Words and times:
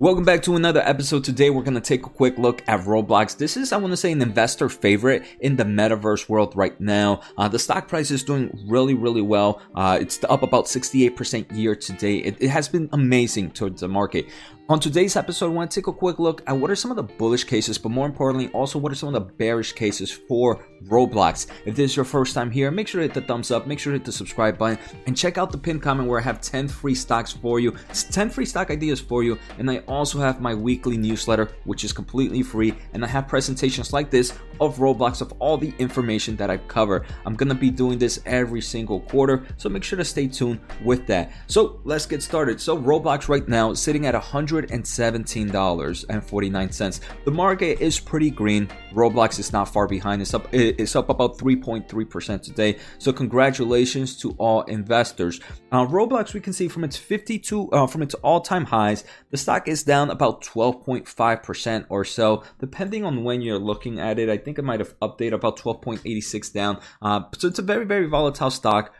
Welcome 0.00 0.24
back 0.24 0.44
to 0.44 0.54
another 0.54 0.80
episode. 0.80 1.24
Today 1.24 1.50
we're 1.50 1.64
going 1.64 1.74
to 1.74 1.80
take 1.80 2.06
a 2.06 2.08
quick 2.08 2.38
look 2.38 2.62
at 2.68 2.82
Roblox. 2.82 3.36
This 3.36 3.56
is, 3.56 3.72
I 3.72 3.78
want 3.78 3.90
to 3.90 3.96
say, 3.96 4.12
an 4.12 4.22
investor 4.22 4.68
favorite 4.68 5.24
in 5.40 5.56
the 5.56 5.64
metaverse 5.64 6.28
world 6.28 6.54
right 6.54 6.80
now. 6.80 7.22
Uh, 7.36 7.48
the 7.48 7.58
stock 7.58 7.88
price 7.88 8.12
is 8.12 8.22
doing 8.22 8.56
really, 8.68 8.94
really 8.94 9.22
well. 9.22 9.60
Uh, 9.74 9.98
it's 10.00 10.22
up 10.28 10.44
about 10.44 10.66
68% 10.66 11.52
year 11.56 11.74
to 11.74 11.92
date. 11.94 12.26
It, 12.26 12.36
it 12.38 12.48
has 12.48 12.68
been 12.68 12.88
amazing 12.92 13.50
towards 13.50 13.80
the 13.80 13.88
market. 13.88 14.26
On 14.70 14.78
today's 14.78 15.16
episode, 15.16 15.46
I 15.46 15.48
want 15.48 15.70
to 15.70 15.80
take 15.80 15.86
a 15.86 15.92
quick 15.94 16.18
look 16.18 16.42
at 16.46 16.52
what 16.52 16.70
are 16.70 16.76
some 16.76 16.90
of 16.90 16.98
the 16.98 17.02
bullish 17.02 17.44
cases, 17.44 17.78
but 17.78 17.88
more 17.88 18.04
importantly, 18.04 18.48
also 18.48 18.78
what 18.78 18.92
are 18.92 18.94
some 18.94 19.08
of 19.08 19.14
the 19.14 19.32
bearish 19.32 19.72
cases 19.72 20.10
for 20.10 20.62
Roblox. 20.88 21.46
If 21.64 21.74
this 21.74 21.92
is 21.92 21.96
your 21.96 22.04
first 22.04 22.34
time 22.34 22.50
here, 22.50 22.70
make 22.70 22.86
sure 22.86 23.00
to 23.00 23.06
hit 23.06 23.14
the 23.14 23.22
thumbs 23.22 23.50
up, 23.50 23.66
make 23.66 23.78
sure 23.78 23.94
to 23.94 23.98
hit 23.98 24.04
the 24.04 24.12
subscribe 24.12 24.58
button, 24.58 24.78
and 25.06 25.16
check 25.16 25.38
out 25.38 25.52
the 25.52 25.56
pinned 25.56 25.80
comment 25.80 26.06
where 26.06 26.20
I 26.20 26.22
have 26.22 26.42
10 26.42 26.68
free 26.68 26.94
stocks 26.94 27.32
for 27.32 27.60
you, 27.60 27.74
10 27.94 28.28
free 28.28 28.44
stock 28.44 28.70
ideas 28.70 29.00
for 29.00 29.22
you, 29.22 29.38
and 29.58 29.70
I 29.70 29.78
also 29.88 30.18
have 30.18 30.42
my 30.42 30.54
weekly 30.54 30.98
newsletter, 30.98 31.50
which 31.64 31.82
is 31.82 31.94
completely 31.94 32.42
free, 32.42 32.74
and 32.92 33.02
I 33.02 33.08
have 33.08 33.26
presentations 33.26 33.94
like 33.94 34.10
this 34.10 34.34
of 34.60 34.76
Roblox 34.76 35.22
of 35.22 35.32
all 35.38 35.56
the 35.56 35.72
information 35.78 36.36
that 36.36 36.50
I 36.50 36.58
cover. 36.58 37.06
I'm 37.24 37.36
gonna 37.36 37.54
be 37.54 37.70
doing 37.70 37.98
this 37.98 38.20
every 38.26 38.60
single 38.60 39.00
quarter, 39.00 39.46
so 39.56 39.70
make 39.70 39.82
sure 39.82 39.96
to 39.96 40.04
stay 40.04 40.26
tuned 40.26 40.60
with 40.84 41.06
that. 41.06 41.32
So 41.46 41.80
let's 41.84 42.04
get 42.04 42.22
started. 42.22 42.60
So 42.60 42.76
Roblox 42.76 43.30
right 43.30 43.48
now 43.48 43.72
sitting 43.72 44.04
at 44.04 44.12
100 44.12 44.57
$117.49. 44.66 47.00
The 47.24 47.30
market 47.30 47.80
is 47.80 48.00
pretty 48.00 48.30
green. 48.30 48.68
Roblox 48.92 49.38
is 49.38 49.52
not 49.52 49.72
far 49.72 49.86
behind. 49.86 50.22
It's 50.22 50.34
up 50.34 50.48
it's 50.52 50.96
up 50.96 51.08
about 51.08 51.38
3.3% 51.38 52.42
today. 52.42 52.78
So 52.98 53.12
congratulations 53.12 54.16
to 54.18 54.32
all 54.32 54.62
investors. 54.62 55.40
Uh, 55.70 55.86
Roblox 55.86 56.34
we 56.34 56.40
can 56.40 56.52
see 56.52 56.68
from 56.68 56.84
its 56.84 56.96
52 56.96 57.70
uh, 57.70 57.86
from 57.86 58.02
its 58.02 58.14
all-time 58.14 58.64
highs, 58.64 59.04
the 59.30 59.36
stock 59.36 59.68
is 59.68 59.82
down 59.82 60.10
about 60.10 60.42
12.5% 60.42 61.86
or 61.88 62.04
so 62.04 62.42
depending 62.58 63.04
on 63.04 63.24
when 63.24 63.40
you're 63.40 63.58
looking 63.58 64.00
at 64.00 64.18
it. 64.18 64.28
I 64.28 64.38
think 64.38 64.58
it 64.58 64.62
might 64.62 64.80
have 64.80 64.98
updated 65.00 65.34
about 65.34 65.58
12.86 65.58 66.52
down. 66.52 66.80
Uh, 67.00 67.22
so 67.36 67.48
it's 67.48 67.58
a 67.58 67.62
very 67.62 67.84
very 67.84 68.06
volatile 68.06 68.50
stock. 68.50 68.92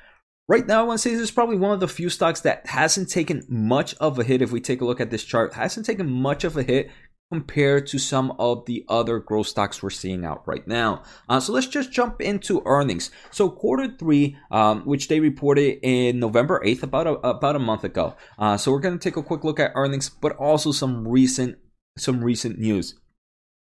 Right 0.49 0.67
now, 0.67 0.81
I 0.81 0.85
want 0.85 0.99
to 0.99 1.03
say 1.03 1.13
this 1.13 1.21
is 1.21 1.31
probably 1.31 1.59
one 1.59 1.73
of 1.73 1.81
the 1.81 1.87
few 1.87 2.09
stocks 2.09 2.41
that 2.41 2.67
hasn't 2.67 3.11
taken 3.11 3.45
much 3.51 3.95
of 3.97 4.19
a 4.19 4.25
hit. 4.25 4.41
If 4.41 4.51
we 4.51 4.63
take 4.63 4.81
a 4.81 4.85
look 4.87 4.99
at 4.99 5.11
this 5.11 5.23
chart, 5.23 5.53
hasn't 5.53 5.85
taken 5.85 6.11
much 6.11 6.43
of 6.43 6.57
a 6.57 6.63
hit 6.63 6.91
compared 7.31 7.87
to 7.89 7.99
some 7.99 8.31
of 8.39 8.65
the 8.65 8.83
other 8.89 9.19
growth 9.19 9.47
stocks 9.47 9.83
we're 9.83 9.91
seeing 9.91 10.25
out 10.25 10.49
right 10.49 10.67
now. 10.67 11.03
Uh, 11.29 11.39
so 11.39 11.53
let's 11.53 11.67
just 11.67 11.93
jump 11.93 12.23
into 12.23 12.63
earnings. 12.65 13.11
So 13.31 13.51
quarter 13.51 13.95
three, 13.99 14.39
um, 14.51 14.87
which 14.87 15.09
they 15.09 15.21
reported 15.21 15.81
in 15.83 16.19
November 16.19 16.63
8th, 16.65 16.83
about 16.83 17.07
a, 17.07 17.13
about 17.17 17.57
a 17.57 17.59
month 17.59 17.85
ago. 17.85 18.17
Uh, 18.39 18.57
so 18.57 18.73
we're 18.73 18.81
going 18.81 18.99
to 18.99 19.05
take 19.05 19.19
a 19.19 19.23
quick 19.23 19.45
look 19.45 19.61
at 19.61 19.73
earnings, 19.75 20.09
but 20.09 20.35
also 20.37 20.73
some 20.73 21.07
recent 21.07 21.59
some 21.99 22.25
recent 22.25 22.59
news. 22.59 22.95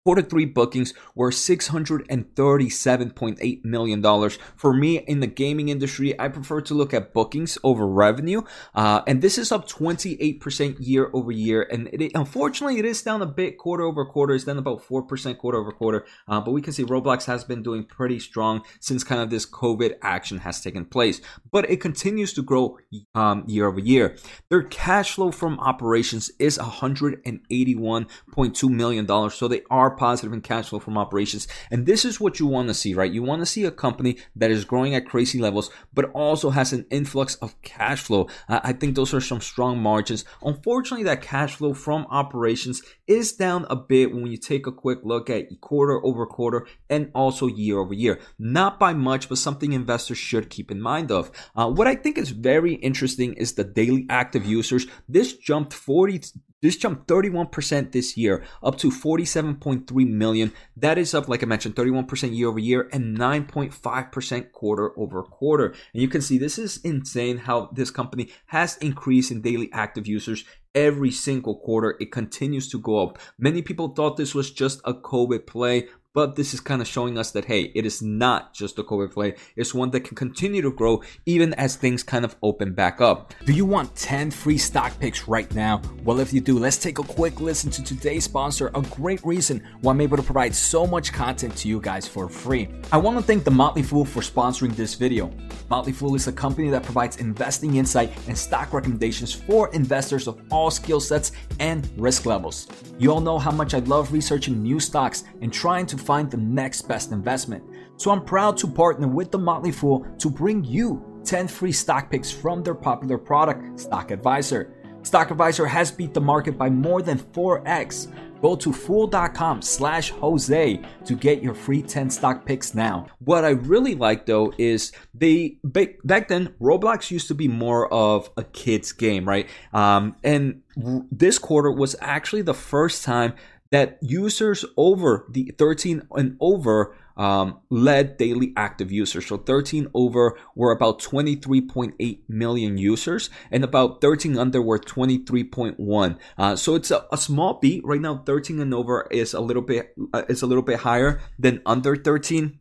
Quarter 0.05 0.22
three 0.22 0.47
bookings 0.47 0.95
were 1.14 1.31
$637.8 1.31 3.64
million. 3.64 4.31
For 4.56 4.75
me 4.75 4.98
in 4.98 5.20
the 5.20 5.28
gaming 5.28 5.69
industry, 5.69 6.19
I 6.19 6.27
prefer 6.27 6.61
to 6.62 6.75
look 6.75 6.92
at 6.92 7.14
bookings 7.14 7.56
over 7.62 7.86
revenue. 7.86 8.42
Uh, 8.75 9.03
and 9.06 9.22
this 9.22 9.39
is 9.39 9.53
up 9.53 9.69
28% 9.69 10.77
year 10.81 11.09
over 11.12 11.31
year. 11.31 11.69
And 11.70 11.89
it, 11.92 12.11
unfortunately, 12.17 12.81
it 12.81 12.84
is 12.84 13.00
down 13.00 13.22
a 13.22 13.27
bit 13.27 13.59
quarter 13.59 13.84
over 13.84 14.05
quarter. 14.05 14.34
It's 14.34 14.42
down 14.42 14.59
about 14.59 14.84
4% 14.84 15.39
quarter 15.39 15.59
over 15.59 15.70
quarter. 15.70 16.05
Uh, 16.27 16.41
but 16.41 16.50
we 16.50 16.62
can 16.62 16.72
see 16.72 16.83
Roblox 16.83 17.27
has 17.27 17.44
been 17.44 17.62
doing 17.62 17.84
pretty 17.84 18.19
strong 18.19 18.62
since 18.81 19.05
kind 19.05 19.20
of 19.20 19.31
this 19.31 19.47
COVID 19.47 19.98
action 20.03 20.39
has 20.39 20.61
taken 20.61 20.84
place. 20.84 21.20
But 21.53 21.70
it 21.70 21.81
continues 21.81 22.33
to 22.33 22.42
grow 22.42 22.77
um, 23.14 23.44
year 23.47 23.69
over 23.69 23.78
year. 23.78 24.16
Their 24.48 24.64
cash 24.64 25.14
flow 25.14 25.31
from 25.31 25.61
operations 25.61 26.33
is 26.41 26.59
$181.2 26.59 28.69
million. 28.69 29.31
So 29.31 29.47
they 29.47 29.62
are 29.70 29.92
positive 29.93 30.33
in 30.33 30.41
cash 30.41 30.69
flow 30.69 30.79
from 30.79 30.98
operations. 30.98 31.47
And 31.71 31.87
this 31.87 32.05
is 32.05 32.21
what 32.21 32.41
you 32.41 32.47
want 32.47 32.69
to 32.69 32.75
see, 32.75 32.95
right? 32.95 33.12
You 33.12 33.23
want 33.23 33.43
to 33.43 33.47
see 33.47 33.65
a 33.65 33.71
company 33.71 34.19
that 34.37 34.51
is 34.51 34.65
growing 34.65 34.95
at 34.95 35.07
crazy 35.07 35.39
levels, 35.39 35.71
but 35.93 36.11
also 36.12 36.50
has 36.50 36.72
an 36.72 36.87
influx 36.91 37.37
of 37.37 37.61
cash 37.62 38.00
flow. 38.00 38.28
I 38.49 38.72
think 38.72 38.94
those 38.94 39.15
are 39.15 39.21
some 39.21 39.41
strong 39.41 39.78
margins. 39.78 40.25
Unfortunately, 40.43 41.05
that 41.05 41.22
cash 41.22 41.55
flow 41.56 41.75
from 41.75 42.06
operations 42.11 42.83
is 43.06 43.33
down 43.33 43.66
a 43.69 43.77
bit 43.77 44.12
when 44.12 44.27
you 44.27 44.37
take 44.37 44.66
a 44.66 44.72
quick 44.72 45.00
look 45.03 45.28
at 45.28 45.61
quarter 45.61 46.05
over 46.05 46.27
quarter 46.27 46.66
and 46.89 47.11
also 47.15 47.47
year 47.47 47.78
over 47.78 47.95
year. 47.95 48.21
Not 48.39 48.78
by 48.78 48.93
much, 48.95 49.28
but 49.28 49.39
something 49.39 49.72
investors 49.72 50.19
should 50.19 50.50
keep 50.50 50.71
in 50.71 50.81
mind 50.81 51.11
of. 51.11 51.31
Uh, 51.55 51.71
what 51.71 51.87
I 51.87 51.95
think 51.95 52.19
is 52.19 52.31
very 52.31 52.75
interesting 52.75 53.34
is 53.34 53.55
the 53.55 53.65
daily 53.65 54.06
active 54.09 54.45
users. 54.47 54.87
This 55.09 55.37
jumped 55.37 55.72
40 55.72 56.22
this 56.62 56.77
jumped 56.77 57.09
31% 57.09 57.93
this 57.93 58.17
year, 58.17 58.45
up 58.62 58.78
to 58.78 58.91
47.3 58.91 60.09
million. 60.09 60.53
That 60.77 60.97
is 60.97 61.12
up, 61.12 61.28
like 61.28 61.43
I 61.43 61.47
mentioned, 61.47 61.75
31% 61.75 62.34
year 62.34 62.49
over 62.49 62.59
year 62.59 62.89
and 62.93 63.19
9.5% 63.19 64.53
quarter 64.53 64.99
over 64.99 65.22
quarter. 65.25 65.75
And 65.93 66.01
you 66.01 66.09
can 66.09 66.22
see 66.22 66.39
this 66.39 66.59
is 66.59 66.78
insane 66.78 67.39
how 67.39 67.71
this 67.72 67.91
company 67.91 68.31
has 68.47 68.77
increased 68.78 69.31
in 69.31 69.43
daily 69.43 69.69
active 69.72 70.06
users 70.06 70.45
every 70.75 71.11
single 71.11 71.56
quarter. 71.56 71.97
It 72.01 72.12
continues 72.12 72.69
to 72.71 72.78
go 72.78 73.03
up. 73.03 73.19
Many 73.39 73.62
people 73.62 73.89
thought 73.89 74.17
this 74.17 74.34
was 74.34 74.51
just 74.51 74.81
a 74.84 74.95
COVID 74.95 75.47
play, 75.47 75.89
but 76.15 76.37
this 76.37 76.53
is 76.53 76.61
kind 76.61 76.83
of 76.83 76.89
showing 76.89 77.17
us 77.17 77.31
that, 77.31 77.47
hey, 77.47 77.73
it 77.75 77.87
is 77.87 78.03
not 78.03 78.53
just 78.53 78.78
a 78.78 78.83
COVID 78.83 79.12
play. 79.12 79.34
It's 79.56 79.73
one 79.73 79.91
that 79.91 80.00
can 80.00 80.15
continue 80.15 80.61
to 80.62 80.71
grow 80.71 81.03
even 81.25 81.55
as 81.55 81.77
things 81.77 82.03
kind 82.03 82.25
of 82.25 82.37
open 82.43 82.75
back 82.75 83.00
up. 83.00 83.33
Do 83.47 83.53
you 83.53 83.65
want 83.65 83.95
10 83.97 84.31
free 84.31 84.59
stock 84.59 84.99
picks 84.99 85.27
right 85.27 85.53
now? 85.55 85.81
Well, 86.05 86.21
if 86.21 86.33
you 86.33 86.41
do, 86.41 86.59
let's 86.59 86.77
take 86.77 86.99
a 86.99 87.03
quick 87.03 87.41
listen 87.41 87.71
to 87.71 87.83
today's 87.83 88.25
sponsor, 88.25 88.71
a 88.75 88.83
great 88.83 89.25
reason 89.25 89.67
why 89.81 89.93
I'm 89.93 90.01
able 90.01 90.19
to 90.19 90.22
provide 90.22 90.55
so 90.55 90.87
much 90.87 91.12
content 91.12 91.56
to 91.56 91.69
you 91.69 91.81
guys 91.81 92.06
for 92.06 92.28
free. 92.28 92.69
I 92.93 92.99
want 92.99 93.17
to 93.17 93.22
thank 93.22 93.45
The 93.45 93.51
Motley 93.51 93.83
Fool 93.83 94.05
for 94.05 94.21
sponsoring 94.21 94.77
this 94.77 94.95
video. 94.95 95.31
Motley 95.71 95.93
Fool 95.93 96.15
is 96.15 96.28
a 96.28 96.33
company 96.33 96.69
that 96.71 96.83
provides 96.83 97.17
investing 97.17 97.77
insight 97.77 98.12
and 98.28 98.37
stock 98.37 98.75
recommendations 98.75 99.33
for 99.33 99.72
investors 99.72 100.28
of 100.28 100.41
all 100.51 100.71
skill 100.71 101.01
sets 101.01 101.33
and 101.61 101.91
risk 101.97 102.27
levels. 102.27 102.69
You 102.99 103.11
all 103.11 103.21
know 103.21 103.39
how 103.39 103.51
much 103.51 103.72
I 103.72 103.78
love 103.78 104.12
researching 104.12 104.62
new 104.62 104.78
stocks 104.78 105.25
and 105.41 105.53
trying 105.53 105.87
to 105.87 105.97
find 106.03 106.31
the 106.31 106.37
next 106.37 106.83
best 106.83 107.13
investment. 107.13 107.65
So 107.97 108.11
I'm 108.11 108.25
proud 108.25 108.57
to 108.59 108.67
partner 108.67 109.09
with 109.09 109.31
the 109.31 109.39
Motley 109.39 109.73
Fool 109.73 110.07
to 110.19 110.29
bring 110.29 110.65
you 110.65 111.05
10 111.25 111.49
free 111.49 111.73
stock 111.73 112.11
picks 112.11 112.31
from 112.31 112.63
their 112.63 112.75
popular 112.75 113.19
product, 113.19 113.81
Stock 113.81 114.11
Advisor. 114.11 114.75
Stock 115.03 115.31
Advisor 115.31 115.67
has 115.67 115.91
beat 115.91 116.15
the 116.15 116.21
market 116.21 116.57
by 116.57 116.71
more 116.71 117.03
than 117.03 117.19
4x. 117.19 118.13
Go 118.41 118.57
to 118.57 118.73
fool.com 118.73 119.63
slash 119.63 120.11
Jose 120.11 120.83
to 121.05 121.15
get 121.15 121.45
your 121.45 121.55
free 121.55 121.81
10 121.81 122.11
stock 122.11 122.45
picks 122.45 122.75
now. 122.75 123.07
What 123.21 123.45
I 123.45 123.51
really 123.51 123.95
like 123.95 124.27
though 124.27 124.53
is 124.59 124.91
they 125.15 125.59
back 125.63 126.27
then 126.27 126.49
Roblox 126.61 127.13
used 127.13 127.29
to 127.29 127.37
be 127.37 127.47
more 127.47 127.93
of 127.93 128.31
a 128.37 128.43
kids 128.43 128.91
game, 128.91 129.29
right? 129.29 129.49
Um, 129.73 130.17
and 130.25 130.63
this 130.77 131.39
quarter 131.39 131.71
was 131.71 131.95
actually 132.01 132.43
the 132.43 132.55
first 132.55 133.05
time 133.05 133.34
that 133.72 133.99
users 134.03 134.65
over 134.77 135.27
the 135.31 135.53
13 135.59 136.03
and 136.12 136.37
over 136.41 136.94
um, 137.16 137.60
led 137.71 138.16
daily 138.19 138.53
active 138.56 138.93
users. 138.93 139.27
So 139.27 139.38
13 139.38 139.88
over 139.94 140.38
were 140.55 140.72
about 140.72 141.00
23.8 141.00 142.19
million 142.28 142.78
users, 142.78 143.31
and 143.50 143.65
about 143.65 144.00
13 144.00 144.38
under 144.38 144.62
were 144.62 144.78
23.1. 144.78 146.19
Uh, 146.38 146.56
so 146.56 146.75
it's 146.75 146.91
a, 146.91 147.06
a, 147.10 147.16
small 147.16 147.59
beat 147.60 147.84
right 147.84 148.00
now. 148.00 148.22
13 148.25 148.60
and 148.60 148.72
over 148.72 149.09
is 149.10 149.34
a 149.34 149.41
little 149.41 149.62
bit 149.62 149.94
uh, 150.15 150.22
is 150.28 150.43
a 150.43 150.47
little 150.47 150.62
bit 150.62 150.81
higher 150.81 151.21
than 151.39 151.60
under 151.66 151.97
13, 151.97 152.60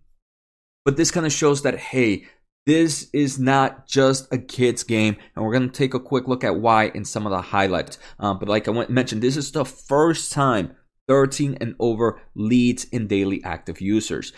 but 0.85 0.97
this 0.97 1.11
kind 1.11 1.25
of 1.25 1.31
shows 1.31 1.61
that 1.61 1.77
hey. 1.77 2.25
This 2.67 3.09
is 3.11 3.39
not 3.39 3.87
just 3.87 4.31
a 4.31 4.37
kids 4.37 4.83
game, 4.83 5.17
and 5.35 5.43
we're 5.43 5.51
going 5.51 5.67
to 5.67 5.75
take 5.75 5.95
a 5.95 5.99
quick 5.99 6.27
look 6.27 6.43
at 6.43 6.57
why 6.57 6.89
in 6.89 7.05
some 7.05 7.25
of 7.25 7.31
the 7.31 7.41
highlights. 7.41 7.97
Um, 8.19 8.37
but 8.37 8.47
like 8.47 8.67
I 8.67 8.85
mentioned, 8.87 9.23
this 9.23 9.35
is 9.35 9.51
the 9.51 9.65
first 9.65 10.31
time 10.31 10.75
13 11.07 11.57
and 11.61 11.75
over 11.79 12.21
leads 12.35 12.85
in 12.85 13.07
daily 13.07 13.43
active 13.43 13.81
users. 13.81 14.33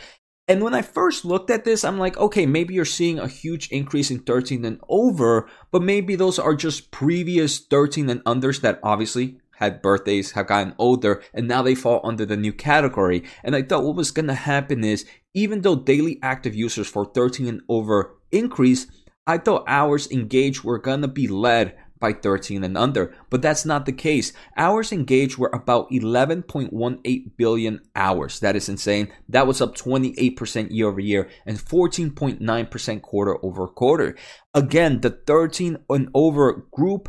And 0.47 0.61
when 0.61 0.73
I 0.73 0.81
first 0.81 1.23
looked 1.23 1.49
at 1.49 1.63
this, 1.63 1.85
I'm 1.85 1.97
like, 1.97 2.17
okay, 2.17 2.45
maybe 2.45 2.73
you're 2.73 2.83
seeing 2.83 3.17
a 3.17 3.27
huge 3.27 3.69
increase 3.69 4.11
in 4.11 4.19
13 4.19 4.65
and 4.65 4.79
over, 4.89 5.49
but 5.71 5.81
maybe 5.81 6.15
those 6.15 6.37
are 6.37 6.53
just 6.53 6.91
previous 6.91 7.59
13 7.59 8.09
and 8.09 8.23
unders 8.25 8.59
that 8.61 8.79
obviously 8.83 9.39
had 9.57 9.81
birthdays, 9.81 10.31
have 10.31 10.47
gotten 10.47 10.75
older, 10.77 11.23
and 11.33 11.47
now 11.47 11.61
they 11.61 11.75
fall 11.75 12.01
under 12.03 12.25
the 12.25 12.35
new 12.35 12.51
category. 12.51 13.23
And 13.43 13.55
I 13.55 13.61
thought 13.61 13.83
what 13.83 13.95
was 13.95 14.11
to 14.27 14.33
happen 14.33 14.83
is 14.83 15.05
even 15.33 15.61
though 15.61 15.75
daily 15.75 16.19
active 16.21 16.55
users 16.55 16.89
for 16.89 17.05
13 17.05 17.47
and 17.47 17.61
over 17.69 18.17
increase, 18.31 18.87
I 19.25 19.37
thought 19.37 19.63
hours 19.67 20.11
engaged 20.11 20.63
were 20.63 20.79
to 21.01 21.07
be 21.07 21.27
led 21.27 21.77
by 22.03 22.11
13 22.11 22.65
and 22.65 22.77
under, 22.77 23.15
but 23.29 23.41
that's 23.41 23.65
not 23.65 23.85
the 23.85 23.93
case. 23.93 24.33
Hours 24.57 24.91
engaged 24.91 25.37
were 25.37 25.49
about 25.53 25.89
11.18 25.89 27.31
billion 27.37 27.79
hours. 27.95 28.41
That 28.41 28.57
is 28.57 28.67
insane. 28.67 29.07
That 29.29 29.47
was 29.47 29.61
up 29.61 29.73
28% 29.73 30.67
year 30.69 30.87
over 30.89 30.99
year 30.99 31.29
and 31.45 31.57
14.9% 31.57 33.01
quarter 33.01 33.37
over 33.41 33.67
quarter. 33.69 34.17
Again, 34.53 34.99
the 34.99 35.11
13 35.11 35.77
and 35.89 36.09
over 36.13 36.65
group 36.71 37.07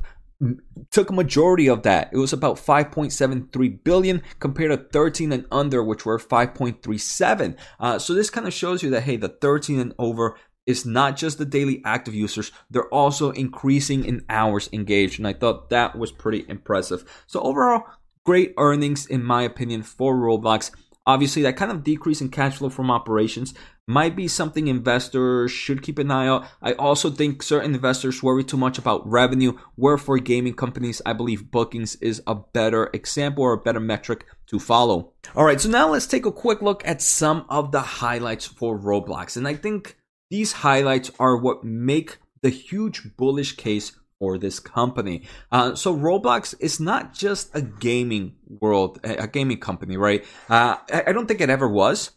took 0.92 1.10
a 1.10 1.12
majority 1.12 1.68
of 1.68 1.82
that. 1.82 2.10
It 2.12 2.18
was 2.18 2.32
about 2.32 2.56
5.73 2.56 3.82
billion 3.82 4.22
compared 4.38 4.70
to 4.70 4.76
13 4.76 5.32
and 5.32 5.46
under, 5.50 5.82
which 5.82 6.06
were 6.06 6.20
5.37. 6.20 7.56
Uh, 7.80 7.98
so 7.98 8.14
this 8.14 8.30
kind 8.30 8.46
of 8.46 8.52
shows 8.52 8.84
you 8.84 8.90
that 8.90 9.02
hey, 9.02 9.16
the 9.16 9.28
13 9.28 9.80
and 9.80 9.94
over 9.98 10.36
is 10.66 10.86
not 10.86 11.16
just 11.16 11.38
the 11.38 11.44
daily 11.44 11.82
active 11.84 12.14
users, 12.14 12.52
they're 12.70 12.88
also 12.88 13.30
increasing 13.30 14.04
in 14.04 14.24
hours 14.28 14.68
engaged. 14.72 15.18
And 15.18 15.26
I 15.26 15.32
thought 15.32 15.70
that 15.70 15.96
was 15.96 16.12
pretty 16.12 16.44
impressive. 16.48 17.04
So 17.26 17.40
overall, 17.40 17.84
great 18.24 18.54
earnings 18.56 19.06
in 19.06 19.22
my 19.22 19.42
opinion 19.42 19.82
for 19.82 20.14
Roblox. 20.14 20.70
Obviously, 21.06 21.42
that 21.42 21.58
kind 21.58 21.70
of 21.70 21.84
decrease 21.84 22.22
in 22.22 22.30
cash 22.30 22.56
flow 22.56 22.70
from 22.70 22.90
operations 22.90 23.52
might 23.86 24.16
be 24.16 24.26
something 24.26 24.68
investors 24.68 25.50
should 25.50 25.82
keep 25.82 25.98
an 25.98 26.10
eye 26.10 26.26
out. 26.26 26.46
I 26.62 26.72
also 26.72 27.10
think 27.10 27.42
certain 27.42 27.74
investors 27.74 28.22
worry 28.22 28.42
too 28.42 28.56
much 28.56 28.78
about 28.78 29.06
revenue, 29.06 29.58
where 29.74 29.98
for 29.98 30.16
gaming 30.18 30.54
companies, 30.54 31.02
I 31.04 31.12
believe 31.12 31.50
bookings 31.50 31.96
is 31.96 32.22
a 32.26 32.34
better 32.34 32.88
example 32.94 33.44
or 33.44 33.52
a 33.52 33.60
better 33.60 33.80
metric 33.80 34.24
to 34.46 34.58
follow. 34.58 35.12
All 35.36 35.44
right, 35.44 35.60
so 35.60 35.68
now 35.68 35.90
let's 35.90 36.06
take 36.06 36.24
a 36.24 36.32
quick 36.32 36.62
look 36.62 36.86
at 36.86 37.02
some 37.02 37.44
of 37.50 37.70
the 37.70 37.82
highlights 37.82 38.46
for 38.46 38.78
Roblox. 38.78 39.36
And 39.36 39.46
I 39.46 39.56
think 39.56 39.98
these 40.34 40.64
highlights 40.66 41.12
are 41.20 41.36
what 41.36 41.62
make 41.62 42.18
the 42.42 42.48
huge 42.48 43.16
bullish 43.16 43.54
case 43.54 43.92
for 44.18 44.36
this 44.36 44.58
company. 44.58 45.22
Uh, 45.52 45.76
so 45.76 45.96
Roblox 45.96 46.56
is 46.58 46.80
not 46.80 47.14
just 47.14 47.54
a 47.54 47.62
gaming 47.62 48.34
world, 48.48 48.98
a 49.04 49.28
gaming 49.28 49.60
company, 49.60 49.96
right? 49.96 50.24
Uh, 50.50 50.74
I 50.92 51.12
don't 51.12 51.28
think 51.28 51.40
it 51.40 51.50
ever 51.50 51.68
was, 51.68 52.10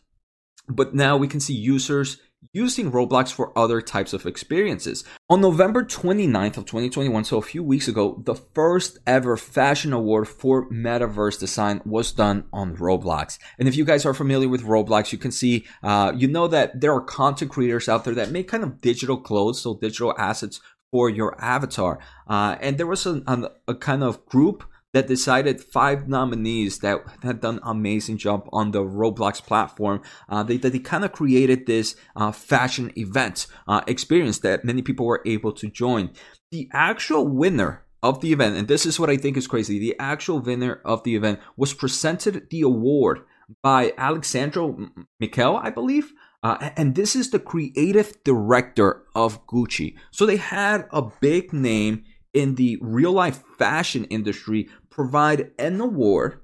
but 0.67 0.95
now 0.95 1.15
we 1.15 1.27
can 1.27 1.39
see 1.39 1.53
users 1.53 2.17
using 2.53 2.91
Roblox 2.91 3.31
for 3.31 3.57
other 3.57 3.81
types 3.81 4.13
of 4.13 4.25
experiences. 4.25 5.03
On 5.29 5.41
November 5.41 5.83
29th 5.83 6.57
of 6.57 6.65
2021, 6.65 7.23
so 7.23 7.37
a 7.37 7.41
few 7.41 7.63
weeks 7.63 7.87
ago, 7.87 8.21
the 8.25 8.35
first 8.35 8.99
ever 9.05 9.37
fashion 9.37 9.93
award 9.93 10.27
for 10.27 10.69
metaverse 10.69 11.39
design 11.39 11.81
was 11.85 12.11
done 12.11 12.45
on 12.51 12.77
Roblox. 12.77 13.37
And 13.59 13.67
if 13.67 13.75
you 13.75 13.85
guys 13.85 14.05
are 14.05 14.13
familiar 14.13 14.49
with 14.49 14.63
Roblox, 14.63 15.11
you 15.11 15.17
can 15.17 15.31
see, 15.31 15.65
uh, 15.83 16.13
you 16.15 16.27
know 16.27 16.47
that 16.47 16.79
there 16.81 16.93
are 16.93 17.01
content 17.01 17.51
creators 17.51 17.89
out 17.89 18.05
there 18.05 18.15
that 18.15 18.31
make 18.31 18.47
kind 18.47 18.63
of 18.63 18.81
digital 18.81 19.17
clothes, 19.17 19.61
so 19.61 19.75
digital 19.75 20.13
assets 20.17 20.59
for 20.91 21.09
your 21.09 21.39
avatar. 21.43 21.99
Uh, 22.27 22.55
and 22.61 22.77
there 22.77 22.87
was 22.87 23.05
a, 23.05 23.21
a, 23.27 23.51
a, 23.67 23.75
kind 23.75 24.03
of 24.03 24.25
group 24.25 24.63
that 24.97 25.07
decided 25.07 25.61
five 25.61 26.07
nominees 26.07 26.79
that 26.79 26.99
had 27.21 27.39
done 27.39 27.59
amazing 27.61 28.17
job 28.17 28.49
on 28.51 28.71
the 28.71 28.83
Roblox 28.83 29.39
platform. 29.39 30.01
Uh, 30.27 30.41
they, 30.41 30.57
they 30.57 30.79
kind 30.79 31.05
of 31.05 31.11
created 31.11 31.67
this 31.67 31.95
uh, 32.15 32.31
fashion 32.31 32.91
event 32.97 33.45
uh, 33.67 33.81
experience 33.85 34.39
that 34.39 34.65
many 34.65 34.81
people 34.81 35.05
were 35.05 35.21
able 35.23 35.51
to 35.51 35.69
join. 35.69 36.09
The 36.51 36.67
actual 36.73 37.27
winner 37.27 37.85
of 38.01 38.21
the 38.21 38.33
event, 38.33 38.57
and 38.57 38.67
this 38.67 38.87
is 38.87 38.99
what 38.99 39.11
I 39.11 39.17
think 39.17 39.37
is 39.37 39.45
crazy, 39.45 39.77
the 39.77 39.95
actual 39.99 40.39
winner 40.39 40.81
of 40.83 41.03
the 41.03 41.15
event 41.15 41.41
was 41.55 41.75
presented 41.75 42.49
the 42.49 42.61
award 42.61 43.19
by 43.61 43.93
Alessandro 43.99 44.89
Michele, 45.19 45.57
I 45.57 45.69
believe. 45.69 46.11
Uh, 46.41 46.71
and 46.75 46.95
this 46.95 47.15
is 47.15 47.29
the 47.29 47.39
creative 47.39 48.23
director 48.23 49.03
of 49.13 49.45
Gucci. 49.45 49.95
So 50.09 50.25
they 50.25 50.37
had 50.37 50.87
a 50.91 51.03
big 51.21 51.53
name 51.53 52.03
in 52.37 52.53
the 52.55 52.77
real 52.81 53.13
life 53.13 53.43
fashion 53.57 54.03
industry 54.05 54.69
provide 54.97 55.51
an 55.59 55.79
award 55.79 56.41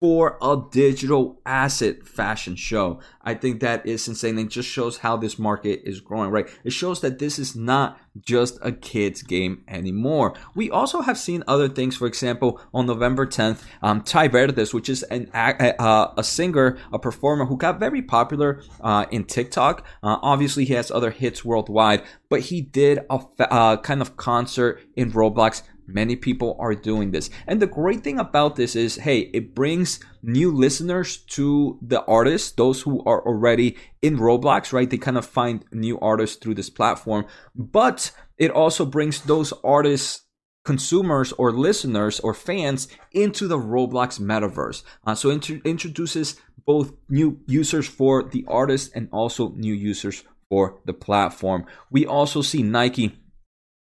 for 0.00 0.38
a 0.42 0.56
digital 0.70 1.40
asset 1.46 2.06
fashion 2.06 2.54
show. 2.54 3.00
I 3.22 3.34
think 3.34 3.60
that 3.60 3.86
is 3.86 4.06
insane 4.06 4.38
It 4.38 4.50
just 4.50 4.68
shows 4.68 4.98
how 4.98 5.16
this 5.16 5.38
market 5.38 5.80
is 5.84 6.00
growing, 6.00 6.30
right? 6.30 6.48
It 6.64 6.72
shows 6.72 7.00
that 7.00 7.18
this 7.18 7.38
is 7.38 7.56
not 7.56 7.98
just 8.20 8.58
a 8.62 8.72
kid's 8.72 9.22
game 9.22 9.64
anymore. 9.66 10.34
We 10.54 10.70
also 10.70 11.00
have 11.00 11.18
seen 11.18 11.42
other 11.48 11.68
things. 11.68 11.96
For 11.96 12.06
example, 12.06 12.60
on 12.74 12.86
November 12.86 13.26
10th, 13.26 13.62
um, 13.82 14.02
Tai 14.02 14.28
Verdes, 14.28 14.74
which 14.74 14.90
is 14.90 15.02
an, 15.04 15.30
a, 15.34 16.12
a, 16.16 16.22
singer, 16.22 16.76
a 16.92 16.98
performer 16.98 17.46
who 17.46 17.56
got 17.56 17.80
very 17.80 18.02
popular 18.02 18.62
uh, 18.82 19.06
in 19.10 19.24
TikTok. 19.24 19.84
Uh, 20.02 20.18
obviously, 20.22 20.66
he 20.66 20.74
has 20.74 20.90
other 20.90 21.10
hits 21.10 21.44
worldwide, 21.44 22.02
but 22.28 22.40
he 22.40 22.60
did 22.60 22.98
a 23.10 23.20
uh, 23.40 23.78
kind 23.78 24.02
of 24.02 24.16
concert 24.16 24.82
in 24.94 25.10
Roblox 25.12 25.62
Many 25.86 26.16
people 26.16 26.56
are 26.58 26.74
doing 26.74 27.10
this. 27.10 27.30
And 27.46 27.60
the 27.60 27.66
great 27.66 28.02
thing 28.02 28.18
about 28.18 28.56
this 28.56 28.76
is, 28.76 28.96
hey, 28.96 29.30
it 29.32 29.54
brings 29.54 30.00
new 30.22 30.52
listeners 30.52 31.18
to 31.18 31.78
the 31.82 32.04
artists, 32.04 32.52
those 32.52 32.82
who 32.82 33.02
are 33.04 33.24
already 33.26 33.76
in 34.02 34.18
Roblox, 34.18 34.72
right? 34.72 34.88
They 34.88 34.98
kind 34.98 35.18
of 35.18 35.26
find 35.26 35.64
new 35.72 35.98
artists 36.00 36.36
through 36.36 36.54
this 36.54 36.70
platform. 36.70 37.26
But 37.54 38.10
it 38.38 38.50
also 38.50 38.84
brings 38.84 39.20
those 39.22 39.52
artists 39.64 40.22
consumers 40.64 41.32
or 41.32 41.52
listeners 41.52 42.20
or 42.20 42.34
fans 42.34 42.88
into 43.12 43.46
the 43.46 43.58
Roblox 43.58 44.20
metaverse. 44.20 44.82
Uh, 45.06 45.14
so 45.14 45.30
it 45.30 45.48
introduces 45.64 46.36
both 46.66 46.92
new 47.08 47.40
users 47.46 47.86
for 47.86 48.24
the 48.24 48.44
artist 48.48 48.90
and 48.94 49.08
also 49.12 49.50
new 49.50 49.72
users 49.72 50.24
for 50.50 50.80
the 50.84 50.92
platform. 50.92 51.64
We 51.90 52.04
also 52.04 52.42
see 52.42 52.62
Nike 52.62 53.16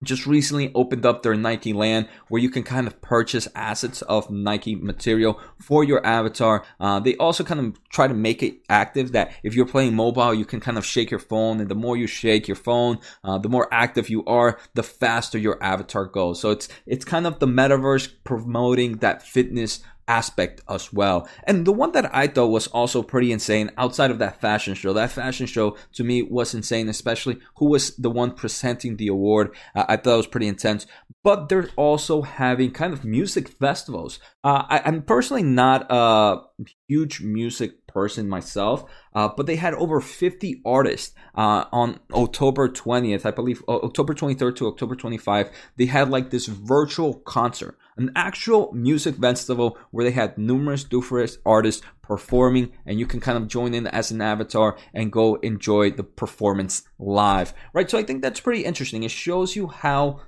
just 0.03 0.27
recently 0.27 0.71
opened 0.75 1.07
up 1.07 1.23
their 1.23 1.35
Nike 1.35 1.73
Land 1.73 2.09
where 2.29 2.41
you 2.41 2.51
can 2.51 2.63
kind 2.63 2.87
of 2.87 3.01
purchase 3.01 3.49
assets 3.55 4.03
of 4.03 4.31
Nike 4.31 4.75
material 4.75 5.41
for 5.59 5.85
your 5.85 6.05
avatar. 6.05 6.65
Uh, 6.79 7.01
they 7.01 7.17
also 7.17 7.45
kind 7.45 7.61
of 7.61 7.89
try 7.89 8.07
to 8.07 8.15
make 8.15 8.43
it 8.43 8.59
active 8.69 9.13
that 9.13 9.33
if 9.43 9.55
you're 9.55 9.67
playing 9.67 9.95
mobile, 9.95 10.35
you 10.35 10.45
can 10.45 10.61
kind 10.61 10.79
of 10.79 10.85
shake 10.85 11.11
your 11.11 11.21
phone, 11.21 11.61
and 11.61 11.69
the 11.69 11.75
more 11.75 11.97
you 11.97 12.07
shake 12.07 12.49
your 12.49 12.57
phone, 12.57 12.99
uh, 13.23 13.39
the 13.39 13.49
more 13.49 13.69
active 13.73 14.09
you 14.09 14.25
are, 14.27 14.59
the 14.75 14.83
faster 14.83 15.39
your 15.39 15.63
avatar 15.63 16.07
goes. 16.07 16.41
So 16.41 16.51
it's 16.51 16.69
it's 16.87 17.05
kind 17.05 17.27
of 17.27 17.39
the 17.39 17.47
metaverse 17.47 18.13
promoting 18.25 18.99
that 18.99 19.23
fitness 19.23 19.81
aspect 20.09 20.61
as 20.69 20.93
well. 20.93 21.29
And 21.45 21.67
the 21.67 21.73
one 21.73 21.93
that 21.93 22.15
I 22.15 22.27
thought 22.27 22.49
was 22.49 22.67
also 22.69 23.03
pretty 23.03 23.33
insane 23.33 23.71
outside 23.77 24.11
of 24.11 24.19
that 24.19 24.41
fashion 24.41 24.75
show, 24.75 24.93
that 24.93 25.11
fashion 25.11 25.47
show 25.47 25.77
to 25.95 26.05
me 26.05 26.23
was 26.23 26.55
insane, 26.55 26.89
especially 26.89 27.39
who 27.57 27.67
was 27.67 27.97
the 27.97 28.11
one 28.11 28.33
presenting 28.33 28.97
the 28.97 29.09
award. 29.09 29.55
Uh, 29.75 29.85
I 29.89 29.97
thought 29.97 30.15
it 30.15 30.17
was 30.19 30.27
pretty 30.27 30.49
intense. 30.49 30.87
But 31.23 31.49
they're 31.49 31.71
also 31.77 32.23
having 32.23 32.71
kind 32.71 32.93
of 32.93 33.05
music 33.05 33.49
festivals. 33.49 34.19
Uh, 34.43 34.65
I, 34.69 34.89
am 34.89 35.03
personally 35.03 35.43
not 35.43 35.87
a 35.89 36.43
huge 36.87 37.23
music 37.23 37.84
person 37.95 38.29
myself, 38.29 38.85
uh, 39.15 39.29
but 39.35 39.47
they 39.47 39.57
had 39.57 39.73
over 39.75 40.01
50 40.01 40.61
artists 40.67 41.15
uh, 41.35 41.65
on 41.73 42.01
October 42.13 42.69
20th, 42.69 43.25
I 43.25 43.31
believe, 43.31 43.63
October 43.69 44.13
23rd 44.13 44.57
to 44.57 44.67
October 44.67 44.97
25th. 44.97 45.53
They 45.77 45.87
had 45.87 46.11
like 46.11 46.31
this 46.31 46.47
virtual 46.47 47.15
concert 47.15 47.79
an 47.97 48.11
actual 48.17 48.73
music 48.73 49.17
festival 49.17 49.79
where 49.91 50.05
they 50.05 50.11
had 50.11 50.37
numerous 50.37 50.85
different 50.85 51.39
artists 51.47 51.83
performing 52.03 52.73
and 52.87 52.99
you 52.99 53.07
can 53.07 53.21
kind 53.21 53.39
of 53.39 53.49
join 53.49 53.73
in 53.73 53.87
as 53.87 54.11
an 54.11 54.21
avatar 54.21 54.77
and 54.93 55.13
go 55.13 55.37
enjoy 55.37 55.91
the 55.91 56.03
performance 56.03 56.83
live 56.99 57.55
right 57.73 57.91
so 57.91 57.99
i 57.99 58.03
think 58.03 58.21
that's 58.21 58.41
pretty 58.41 58.65
interesting 58.65 59.03
it 59.03 59.11
shows 59.11 59.57
you 59.57 59.69
how 59.69 60.21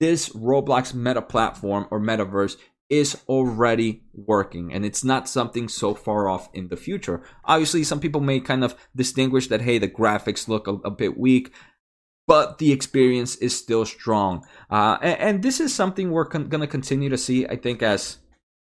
this 0.00 0.30
roblox 0.30 0.94
meta 0.94 1.22
platform 1.22 1.86
or 1.90 2.00
metaverse 2.00 2.56
is 2.90 3.16
already 3.28 4.02
working 4.12 4.72
and 4.72 4.84
it's 4.84 5.04
not 5.04 5.28
something 5.28 5.68
so 5.68 5.94
far 5.94 6.28
off 6.28 6.48
in 6.52 6.68
the 6.68 6.76
future. 6.76 7.22
Obviously, 7.44 7.84
some 7.84 8.00
people 8.00 8.20
may 8.20 8.40
kind 8.40 8.64
of 8.64 8.74
distinguish 8.94 9.46
that, 9.46 9.62
hey, 9.62 9.78
the 9.78 9.88
graphics 9.88 10.48
look 10.48 10.66
a, 10.66 10.72
a 10.84 10.90
bit 10.90 11.16
weak 11.16 11.52
but 12.26 12.58
the 12.58 12.70
experience 12.70 13.34
is 13.36 13.58
still 13.58 13.84
strong. 13.84 14.46
Uh, 14.70 14.96
and, 15.02 15.18
and, 15.18 15.42
this 15.42 15.58
is 15.58 15.74
something 15.74 16.12
we're 16.12 16.24
con- 16.24 16.48
going 16.48 16.60
to 16.60 16.66
continue 16.68 17.08
to 17.08 17.18
see, 17.18 17.44
I 17.44 17.56
think, 17.56 17.82
as 17.82 18.18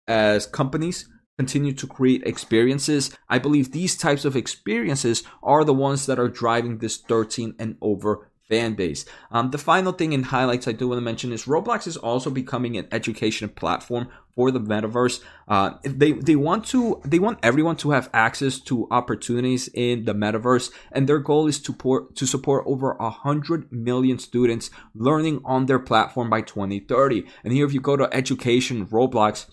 as 0.08 0.46
companies 0.46 1.10
continue 1.38 1.74
to 1.74 1.88
create 1.88 2.22
experiences. 2.25 3.15
I 3.27 3.39
believe 3.39 3.72
these 3.72 3.98
types 3.98 4.24
of 4.24 4.36
experiences 4.36 5.24
are 5.41 5.63
the 5.63 5.74
ones 5.74 6.05
that 6.05 6.20
are 6.20 6.29
driving 6.29 6.77
this 6.77 6.98
13 6.98 7.55
and 7.58 7.75
over 7.82 8.32
fan 8.50 8.74
base. 8.74 9.06
Um, 9.32 9.52
the 9.52 9.58
final 9.58 9.92
thing 9.92 10.14
in 10.14 10.24
highlights 10.24 10.68
I 10.68 10.72
do 10.72 10.88
want 10.88 10.98
to 10.98 11.02
mention 11.02 11.32
is 11.32 11.46
Roblox 11.46 11.88
is 11.88 11.98
also 11.98 12.30
becoming 12.30 12.78
an 12.78 12.88
education 12.92 13.50
platform 13.50 14.10
for 14.36 14.52
the 14.52 14.60
metaverse. 14.60 15.22
Uh, 15.48 15.72
they 15.84 16.12
they 16.12 16.36
want 16.36 16.66
to 16.68 17.02
they 17.06 17.20
want 17.20 17.40
everyone 17.42 17.78
to 17.78 17.92
have 17.92 18.10
access 18.14 18.60
to 18.60 18.88
opportunities 18.92 19.70
in 19.74 20.06
the 20.06 20.14
metaverse, 20.14 20.72
and 20.92 21.08
their 21.08 21.20
goal 21.20 21.48
is 21.48 21.60
to 21.60 21.74
port, 21.74 22.16
to 22.16 22.25
support 22.25 22.64
over 22.68 22.96
hundred 23.00 23.72
million 23.72 24.20
students 24.20 24.70
learning 24.94 25.42
on 25.46 25.66
their 25.66 25.80
platform 25.80 26.30
by 26.30 26.42
2030. 26.42 27.24
And 27.44 27.54
here, 27.54 27.66
if 27.66 27.74
you 27.74 27.82
go 27.82 27.96
to 27.96 28.14
education 28.14 28.86
Roblox 28.88 29.48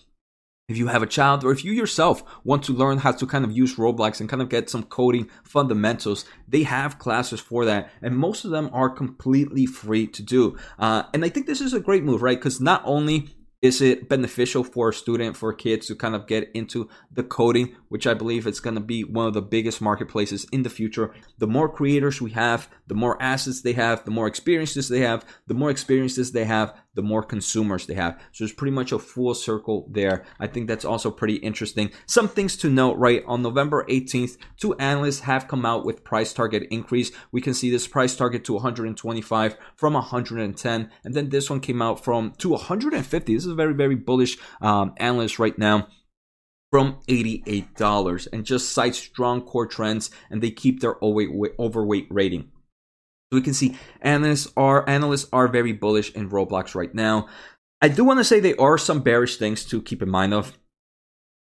if 0.69 0.77
you 0.77 0.87
have 0.87 1.03
a 1.03 1.07
child 1.07 1.43
or 1.43 1.51
if 1.51 1.65
you 1.65 1.73
yourself 1.73 2.23
want 2.43 2.63
to 2.63 2.73
learn 2.73 2.99
how 2.99 3.11
to 3.11 3.27
kind 3.27 3.43
of 3.43 3.51
use 3.51 3.75
Roblox 3.75 4.19
and 4.19 4.29
kind 4.29 4.41
of 4.41 4.49
get 4.49 4.69
some 4.69 4.83
coding 4.83 5.29
fundamentals, 5.43 6.25
they 6.47 6.63
have 6.63 6.99
classes 6.99 7.41
for 7.41 7.65
that. 7.65 7.91
And 8.01 8.17
most 8.17 8.45
of 8.45 8.51
them 8.51 8.69
are 8.71 8.89
completely 8.89 9.65
free 9.65 10.07
to 10.07 10.23
do. 10.23 10.57
Uh, 10.79 11.03
and 11.13 11.25
I 11.25 11.29
think 11.29 11.47
this 11.47 11.61
is 11.61 11.73
a 11.73 11.81
great 11.81 12.03
move, 12.03 12.21
right? 12.21 12.37
Because 12.37 12.61
not 12.61 12.81
only 12.85 13.29
is 13.61 13.81
it 13.81 14.09
beneficial 14.09 14.61
for 14.61 14.89
a 14.89 14.93
student, 14.93 15.37
for 15.37 15.53
kids 15.53 15.87
to 15.87 15.95
kind 15.95 16.15
of 16.15 16.27
get 16.27 16.51
into 16.53 16.89
the 17.09 17.23
coding, 17.23 17.73
which 17.87 18.05
I 18.05 18.13
believe 18.13 18.45
it's 18.45 18.59
going 18.59 18.75
to 18.75 18.81
be 18.81 19.05
one 19.05 19.25
of 19.25 19.33
the 19.33 19.41
biggest 19.41 19.81
marketplaces 19.81 20.45
in 20.51 20.63
the 20.63 20.69
future? 20.69 21.13
The 21.37 21.47
more 21.47 21.69
creators 21.69 22.21
we 22.21 22.31
have, 22.31 22.69
the 22.87 22.93
more 22.93 23.21
assets 23.21 23.61
they 23.61 23.71
have, 23.73 24.03
the 24.03 24.11
more 24.11 24.27
experiences 24.27 24.89
they 24.89 24.99
have, 24.99 25.25
the 25.47 25.53
more 25.53 25.69
experiences 25.69 26.33
they 26.33 26.43
have, 26.43 26.73
the 26.95 27.01
more 27.01 27.23
consumers 27.23 27.85
they 27.85 27.93
have. 27.93 28.19
So 28.31 28.43
it's 28.43 28.53
pretty 28.53 28.71
much 28.71 28.91
a 28.91 28.99
full 28.99 29.33
circle 29.33 29.87
there. 29.89 30.25
I 30.39 30.47
think 30.47 30.67
that's 30.67 30.85
also 30.85 31.11
pretty 31.11 31.35
interesting. 31.35 31.91
Some 32.05 32.27
things 32.27 32.55
to 32.57 32.69
note, 32.69 32.97
right? 32.97 33.23
On 33.25 33.41
November 33.41 33.85
18th, 33.89 34.37
two 34.57 34.75
analysts 34.75 35.21
have 35.21 35.47
come 35.47 35.65
out 35.65 35.85
with 35.85 36.03
price 36.03 36.33
target 36.33 36.67
increase. 36.69 37.11
We 37.31 37.41
can 37.41 37.53
see 37.53 37.69
this 37.69 37.87
price 37.87 38.15
target 38.15 38.43
to 38.45 38.53
125 38.53 39.57
from 39.75 39.93
110, 39.93 40.91
and 41.03 41.13
then 41.13 41.29
this 41.29 41.49
one 41.49 41.59
came 41.59 41.81
out 41.81 42.03
from 42.03 42.33
to 42.37 42.49
150. 42.49 43.33
This 43.33 43.45
is 43.45 43.51
a 43.51 43.55
very 43.55 43.73
very 43.73 43.95
bullish 43.95 44.37
um, 44.61 44.93
analyst 44.97 45.39
right 45.39 45.57
now 45.57 45.87
from 46.73 46.97
$88 47.07 48.27
and 48.33 48.43
just 48.43 48.71
cite 48.71 48.95
strong 48.95 49.41
core 49.43 49.67
trends 49.67 50.09
and 50.31 50.41
they 50.41 50.49
keep 50.49 50.79
their 50.79 50.95
overweight 51.03 52.07
rating. 52.09 52.49
So 53.33 53.37
we 53.37 53.41
can 53.41 53.55
see 53.55 53.75
analysts 54.01 54.47
are 54.55 54.87
analysts 54.87 55.27
are 55.33 55.47
very 55.47 55.71
bullish 55.73 56.13
in 56.13 56.29
Roblox 56.29 56.75
right 56.75 56.93
now. 56.93 57.29
I 57.81 57.87
do 57.87 58.03
want 58.03 58.19
to 58.19 58.23
say 58.23 58.39
there 58.39 58.61
are 58.61 58.77
some 58.77 59.01
bearish 59.01 59.37
things 59.37 59.65
to 59.65 59.81
keep 59.81 60.03
in 60.03 60.09
mind 60.11 60.35
of. 60.35 60.55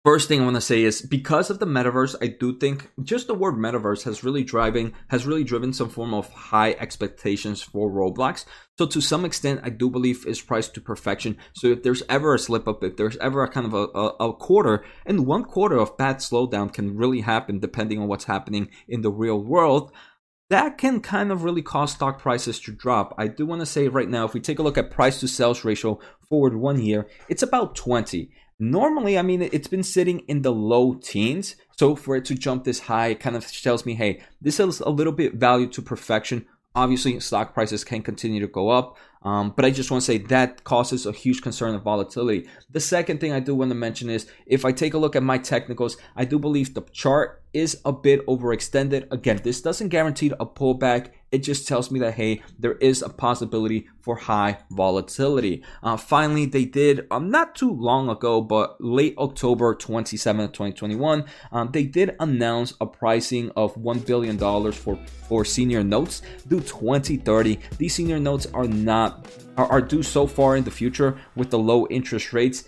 First 0.02 0.26
thing 0.26 0.40
I 0.40 0.44
want 0.44 0.56
to 0.56 0.62
say 0.62 0.84
is 0.84 1.02
because 1.02 1.50
of 1.50 1.58
the 1.58 1.66
metaverse, 1.66 2.16
I 2.22 2.28
do 2.28 2.58
think 2.58 2.90
just 3.02 3.26
the 3.26 3.34
word 3.34 3.56
metaverse 3.56 4.04
has 4.04 4.25
really 4.25 4.42
driving 4.42 4.94
has 5.08 5.26
really 5.26 5.44
driven 5.44 5.75
some 5.75 5.90
form 5.90 6.14
of 6.14 6.32
high 6.32 6.72
expectations 6.80 7.61
for 7.61 7.90
Roblox. 7.90 8.46
So 8.78 8.87
to 8.87 9.02
some 9.02 9.26
extent, 9.26 9.61
I 9.62 9.68
do 9.68 9.90
believe 9.90 10.26
is 10.26 10.40
priced 10.40 10.72
to 10.75 10.80
perfection. 10.80 11.37
So 11.52 11.66
if 11.66 11.82
there's 11.82 12.02
ever 12.08 12.34
a 12.34 12.38
slip 12.38 12.66
up, 12.66 12.82
if 12.82 12.96
there's 12.96 13.18
ever 13.18 13.42
a 13.42 13.50
kind 13.50 13.66
of 13.66 13.75
a, 13.75 13.87
a, 13.94 14.30
a 14.30 14.32
quarter, 14.32 14.82
and 15.04 15.26
one 15.26 15.44
quarter 15.44 15.76
of 15.76 15.99
bad 15.99 16.16
slowdown 16.16 16.72
can 16.72 16.96
really 16.96 17.20
happen 17.20 17.61
depending 17.61 18.00
on 18.00 18.08
what's 18.08 18.25
happening 18.25 18.70
in 18.88 19.02
the 19.02 19.11
real 19.11 19.44
world 19.44 19.92
that 20.52 20.76
can 20.76 21.00
kind 21.00 21.32
of 21.32 21.44
really 21.44 21.62
cause 21.62 21.92
stock 21.92 22.18
prices 22.18 22.61
to 22.61 22.73
drop. 22.73 23.14
I 23.16 23.26
do 23.26 23.47
want 23.47 23.62
to 23.62 23.66
say 23.66 23.88
right 23.88 24.09
now, 24.09 24.26
if 24.26 24.35
we 24.35 24.40
take 24.40 24.59
a 24.59 24.62
look 24.62 24.76
at 24.76 24.90
price 24.90 25.18
to 25.21 25.26
sales 25.26 25.64
ratio 25.64 25.99
forward 26.28 26.54
one 26.54 26.78
year, 26.78 27.09
it's 27.30 27.42
about 27.42 27.75
20. 27.75 28.30
Normally, 28.59 29.16
I 29.16 29.23
mean, 29.23 29.40
it's 29.40 29.66
been 29.66 29.82
sitting 29.82 30.21
in 30.28 30.42
the 30.42 30.52
low 30.52 30.92
teens. 30.92 31.56
So 31.78 31.97
for 31.97 32.16
it 32.16 32.26
to 32.26 32.35
jump 32.35 32.64
this 32.64 32.80
high, 32.80 33.09
it 33.09 33.21
kind 33.21 33.35
of 33.35 33.50
tells 33.50 33.87
me, 33.87 33.94
hey, 33.94 34.21
this 34.42 34.61
is 34.61 34.80
a 34.80 34.90
little 34.90 35.14
bit 35.14 35.35
value 35.35 35.68
to 35.68 35.80
perfection. 35.80 36.44
Obviously, 36.75 37.18
stock 37.21 37.54
prices 37.54 37.82
can 37.82 38.02
continue 38.02 38.40
to 38.40 38.47
go 38.47 38.68
up, 38.68 38.99
um, 39.24 39.52
but 39.54 39.64
I 39.64 39.70
just 39.70 39.90
want 39.90 40.02
to 40.02 40.06
say 40.06 40.18
that 40.18 40.64
causes 40.64 41.06
a 41.06 41.12
huge 41.12 41.42
concern 41.42 41.74
of 41.74 41.82
volatility. 41.82 42.48
The 42.70 42.80
second 42.80 43.20
thing 43.20 43.32
I 43.32 43.40
do 43.40 43.54
want 43.54 43.70
to 43.70 43.74
mention 43.74 44.10
is 44.10 44.26
if 44.46 44.64
I 44.64 44.72
take 44.72 44.94
a 44.94 44.98
look 44.98 45.16
at 45.16 45.22
my 45.22 45.38
technicals, 45.38 45.96
I 46.16 46.24
do 46.24 46.38
believe 46.38 46.74
the 46.74 46.82
chart 46.92 47.42
is 47.52 47.80
a 47.84 47.92
bit 47.92 48.26
overextended. 48.26 49.10
Again, 49.10 49.40
this 49.42 49.60
doesn't 49.60 49.88
guarantee 49.88 50.32
a 50.40 50.46
pullback. 50.46 51.10
It 51.30 51.42
just 51.42 51.66
tells 51.66 51.90
me 51.90 51.98
that, 52.00 52.14
hey, 52.14 52.42
there 52.58 52.74
is 52.74 53.02
a 53.02 53.08
possibility 53.08 53.88
for 54.00 54.16
high 54.16 54.58
volatility. 54.70 55.62
Uh, 55.82 55.96
finally, 55.96 56.46
they 56.46 56.64
did, 56.64 57.06
um, 57.10 57.30
not 57.30 57.54
too 57.54 57.72
long 57.72 58.08
ago, 58.08 58.40
but 58.40 58.76
late 58.80 59.14
October 59.16 59.74
27, 59.74 60.48
2021, 60.48 61.24
um, 61.52 61.70
they 61.72 61.84
did 61.84 62.16
announce 62.20 62.74
a 62.80 62.86
pricing 62.86 63.50
of 63.56 63.74
$1 63.76 64.06
billion 64.06 64.38
for, 64.72 64.96
for 65.28 65.44
senior 65.44 65.82
notes 65.82 66.22
due 66.48 66.60
2030. 66.60 67.58
These 67.78 67.94
senior 67.94 68.18
notes 68.18 68.46
are 68.52 68.66
not 68.66 69.12
are, 69.57 69.81
due 69.81 70.02
so 70.02 70.26
far 70.26 70.57
in 70.57 70.64
the 70.64 70.71
future 70.71 71.19
with 71.37 71.50
the 71.50 71.59
low 71.59 71.87
interest 71.88 72.33
rates 72.33 72.64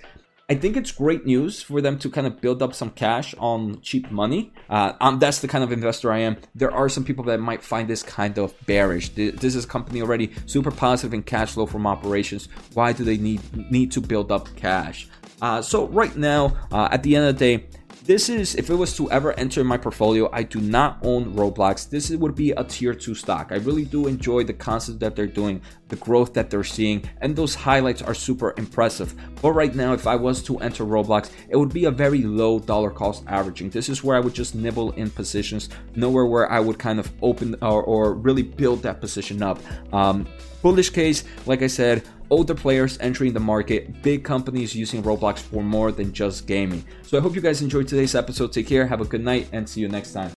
I 0.47 0.55
think 0.55 0.77
it's 0.77 0.93
great 0.93 1.25
news 1.25 1.63
for 1.63 1.81
them 1.81 1.99
to 2.01 2.11
kind 2.11 2.27
of 2.27 2.43
build 2.43 2.63
up 2.63 2.75
some 2.75 2.91
cash 2.91 3.35
on 3.39 3.81
cheap 3.81 4.11
money. 4.11 4.53
Uh, 4.69 4.93
um, 5.01 5.19
that's 5.19 5.39
the 5.39 5.49
kind 5.49 5.65
of 5.65 5.73
investor 5.73 6.13
I 6.13 6.19
am. 6.19 6.37
There 6.55 6.71
are 6.71 6.91
some 6.91 7.03
people 7.03 7.25
that 7.25 7.41
might 7.41 7.63
find 7.63 7.89
this 7.89 8.03
kind 8.03 8.37
of 8.37 8.55
bearish. 8.67 9.09
This 9.11 9.55
is 9.55 9.65
a 9.65 9.69
company 9.69 10.03
already 10.03 10.35
super 10.45 10.71
positive 10.71 11.15
in 11.15 11.23
cash 11.23 11.53
flow 11.53 11.65
from 11.65 11.87
operations. 11.87 12.49
Why 12.75 12.93
do 12.93 13.05
they 13.05 13.17
need 13.17 13.41
need 13.71 13.91
to 13.93 14.03
build 14.03 14.31
up 14.31 14.55
cash? 14.55 15.09
Uh, 15.41 15.63
so 15.63 15.87
right 15.89 16.15
now, 16.15 16.55
uh, 16.71 16.89
at 16.91 17.03
the 17.03 17.17
end 17.17 17.27
of 17.27 17.39
the 17.39 17.57
day, 17.57 17.67
this 18.04 18.28
is, 18.28 18.54
if 18.56 18.68
it 18.68 18.75
was 18.75 18.94
to 18.99 19.11
ever 19.11 19.32
enter 19.32 19.64
my 19.64 19.78
portfolio, 19.78 20.28
I 20.30 20.42
do 20.42 20.61
not 20.61 20.99
own 21.02 21.34
Roblox. 21.34 21.88
This 21.88 22.11
would 22.11 22.34
be 22.34 22.50
a 22.50 22.62
tier 22.62 22.92
2 22.92 23.14
stock. 23.14 23.49
I 23.50 23.56
really 23.56 23.87
do 23.87 24.06
enjoy 24.06 24.44
the 24.44 24.52
concept 24.52 25.00
that 25.00 25.16
they're 25.16 25.26
doing, 25.26 25.62
the 25.88 25.96
growth 25.96 26.34
that 26.34 26.50
they're 26.50 26.64
seeing, 26.64 27.08
and 27.23 27.34
those 27.34 27.54
highlights 27.54 28.02
are 28.02 28.12
super 28.12 28.52
impressive. 28.58 29.14
But 29.40 29.52
right 29.52 29.75
now, 29.75 29.94
if 29.94 30.06
I 30.06 30.16
was 30.16 30.42
to 30.42 30.58
enter 30.58 30.84
Roblox, 30.84 31.30
it 31.49 31.56
would 31.56 31.73
be 31.73 31.87
a 31.87 31.90
very 31.90 32.23
low 32.23 32.58
dollar 32.58 32.90
cost 32.90 33.25
averaging. 33.26 33.70
This 33.70 33.88
is 33.88 34.04
where 34.04 34.18
I 34.18 34.20
would 34.20 34.34
just 34.34 34.54
nibble 34.54 34.92
in 34.92 35.08
positions, 35.08 35.70
nowhere 35.94 36.26
where 36.26 36.52
I 36.52 36.61
would 36.61 36.78
kind 36.78 37.00
of 37.00 37.11
open 37.23 37.56
or, 37.62 37.82
or 37.82 38.12
really 38.12 38.42
build 38.42 38.82
that 38.82 39.00
position 39.00 39.42
up. 39.42 39.58
Um, 39.94 40.26
bullish 40.61 40.90
case, 40.90 41.25
like 41.46 41.62
I 41.62 41.68
said, 41.68 42.02
older 42.35 42.55
players 42.55 42.99
entering 43.00 43.33
the 43.33 43.38
market, 43.38 44.03
big 44.03 44.25
companies 44.25 44.75
using 44.75 45.05
Roblox 45.05 45.38
for 45.38 45.62
more 45.62 45.93
than 45.93 46.12
just 46.12 46.49
gaming. 46.49 46.85
So 47.03 47.17
I 47.17 47.21
hope 47.21 47.37
you 47.37 47.41
guys 47.41 47.62
enjoyed 47.62 47.87
today's 47.87 48.17
episode. 48.17 48.53
Take 48.53 48.67
care, 48.67 48.88
have 48.88 49.00
a 49.00 49.05
good 49.05 49.23
night, 49.23 49.49
and 49.53 49.69
see 49.69 49.81
you 49.81 49.88
next 49.88 50.12
time. 50.12 50.33